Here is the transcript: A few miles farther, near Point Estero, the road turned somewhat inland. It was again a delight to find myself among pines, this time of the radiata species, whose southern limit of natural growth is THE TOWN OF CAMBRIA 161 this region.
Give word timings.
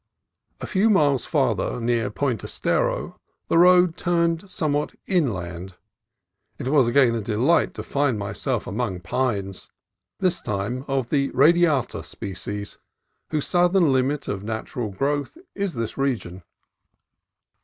A 0.59 0.65
few 0.65 0.89
miles 0.89 1.25
farther, 1.27 1.79
near 1.79 2.09
Point 2.09 2.43
Estero, 2.43 3.19
the 3.49 3.57
road 3.59 3.97
turned 3.97 4.49
somewhat 4.49 4.95
inland. 5.05 5.75
It 6.57 6.69
was 6.69 6.87
again 6.87 7.13
a 7.13 7.21
delight 7.21 7.75
to 7.75 7.83
find 7.83 8.17
myself 8.17 8.65
among 8.65 9.01
pines, 9.01 9.69
this 10.17 10.41
time 10.41 10.85
of 10.87 11.11
the 11.11 11.29
radiata 11.35 12.03
species, 12.03 12.79
whose 13.29 13.45
southern 13.45 13.93
limit 13.93 14.27
of 14.27 14.43
natural 14.43 14.89
growth 14.89 15.37
is 15.53 15.73
THE 15.73 15.81
TOWN 15.81 15.83
OF 15.83 15.89
CAMBRIA 15.91 15.93
161 15.93 15.93
this 15.93 15.97
region. 16.15 16.43